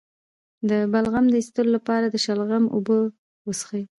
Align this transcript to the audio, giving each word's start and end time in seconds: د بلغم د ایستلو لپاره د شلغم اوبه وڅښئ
د 0.69 0.71
بلغم 0.91 1.25
د 1.29 1.33
ایستلو 1.39 1.71
لپاره 1.77 2.05
د 2.09 2.15
شلغم 2.25 2.63
اوبه 2.75 2.97
وڅښئ 3.47 3.83